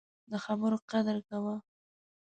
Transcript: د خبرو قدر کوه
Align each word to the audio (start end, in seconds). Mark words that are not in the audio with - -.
د 0.31 0.33
خبرو 0.45 0.77
قدر 0.91 1.17
کوه 1.29 1.55